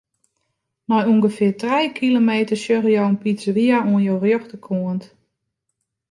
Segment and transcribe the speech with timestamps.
[0.89, 5.03] Nei ûngefear trije kilometer sjogge jo in pizzeria oan jo rjochterkant.